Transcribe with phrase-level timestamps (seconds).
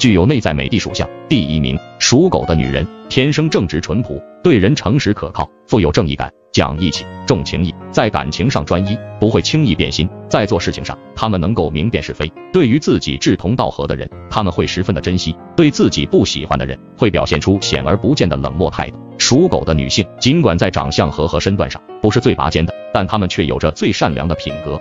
[0.00, 1.08] 具有内在美的属相。
[1.28, 18.98] 第一名属狗的女人天生正直淳朴对人诚实可靠富有正义感讲义气重情义在感情上专一不会轻易变心在做事情上他们能够明辨是非对于自己志同道合的人他们会十分的珍惜对自己不喜欢的人会表现出显而不见的冷漠态度。
[19.18, 24.76] 属狗的女性尽管在长相和和身段上不是最拔尖的但她们却有着最善良的品格。